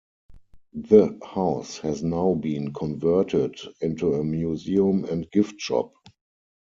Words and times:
The 0.73 1.19
house 1.23 1.77
has 1.77 2.01
now 2.01 2.33
been 2.33 2.73
converted 2.73 3.59
into 3.81 4.15
a 4.15 4.23
museum 4.23 5.05
and 5.05 5.29
gift 5.29 5.61
shop. 5.61 5.93